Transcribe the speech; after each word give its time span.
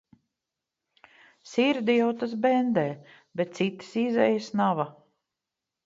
Sirdi 1.51 1.97
jau 1.99 2.09
tas 2.23 2.35
bendē, 2.47 2.89
bet 3.37 3.55
citas 3.61 3.95
izejas 4.09 4.53
nava. 4.63 4.93